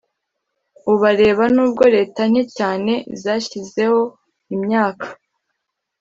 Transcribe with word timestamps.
Ubareba 0.91 1.43
nubwo 1.55 1.83
leta 1.95 2.21
nke 2.29 2.43
cyane 2.57 2.93
zashyizeho 3.21 4.01
imyaka 4.55 5.05